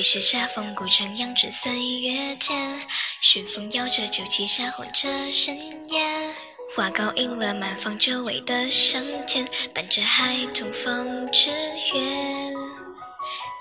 [0.00, 1.70] 归时下风古城，阳春岁
[2.00, 2.80] 月甜。
[3.20, 6.34] 顺风摇着酒旗下，混着人烟。
[6.74, 11.50] 花糕引了满房久违的香甜，伴着孩童风之
[11.92, 12.54] 远。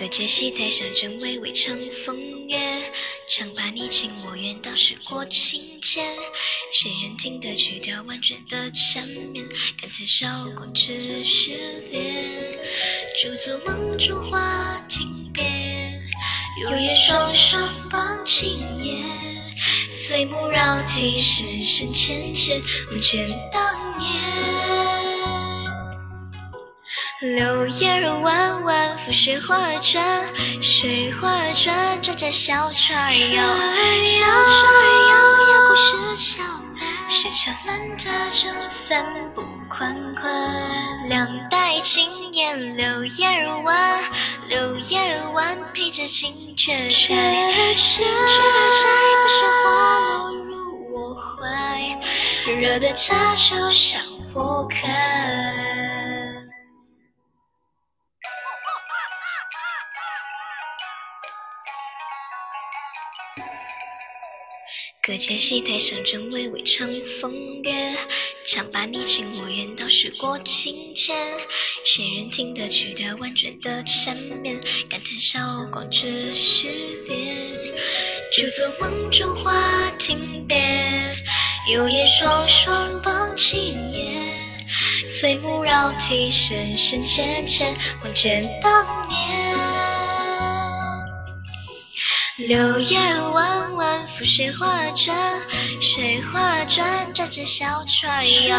[0.00, 2.18] 各界戏台上正微微唱风
[2.48, 2.58] 月，
[3.28, 6.16] 唱罢你情我愿，当时过境迁。
[6.72, 9.46] 谁人听得曲调婉转的缠绵，
[9.78, 11.50] 感叹韶光只是
[11.90, 12.02] 恋。
[13.20, 15.21] 驻足梦中花亭，
[16.60, 19.02] 有言双双傍青叶。
[19.96, 24.10] 岁暮绕堤深深浅浅，梦见当年。
[27.20, 30.26] 柳叶儿弯弯，拂水花儿转，
[30.60, 33.42] 水花儿转，转着小船儿摇，
[34.04, 35.12] 小船儿摇，
[35.54, 36.42] 摇过石桥
[36.74, 40.30] 南，石桥南踏舟三步宽宽。
[41.08, 44.02] 两黛青烟，柳叶儿弯，
[44.52, 47.14] 柳叶儿弯，披着金雀钗，
[47.74, 48.84] 金雀钗
[49.16, 51.42] 不是花落入我怀，
[52.60, 54.02] 惹得茶酒向
[54.34, 55.51] 我开。
[65.04, 66.88] 隔街戏台上正娓娓唱
[67.20, 67.72] 风月，
[68.46, 71.16] 唱罢你情我愿，到时过境迁。
[71.84, 74.56] 谁人听得曲调婉转的缠绵，
[74.88, 76.68] 感叹韶光只是
[77.08, 77.36] 恋。
[78.32, 81.12] 驻足梦中花亭边，
[81.68, 84.22] 有燕双双傍青叶。
[85.10, 89.01] 岁暮绕堤深深浅浅，望见当
[92.52, 95.16] 柳叶儿弯弯，拂水花儿转，
[95.80, 98.54] 水花儿转，转着小船儿摇，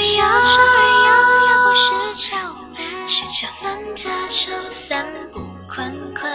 [0.00, 1.10] 小船儿摇，
[1.48, 1.82] 摇过石
[2.28, 2.38] 桥
[2.76, 2.78] 南，
[3.08, 3.66] 石桥南
[3.96, 6.30] 踏舟三步宽宽。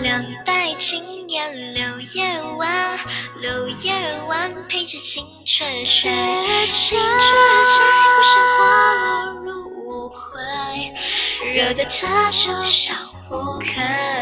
[0.00, 2.98] 两代青烟，柳叶儿弯，
[3.42, 6.08] 柳叶儿弯，披着金雀钗，
[6.72, 7.76] 金雀钗
[8.16, 9.52] 不是花落入
[9.86, 10.40] 我怀，
[11.52, 12.96] 惹得茶酒向
[13.28, 14.21] 我开。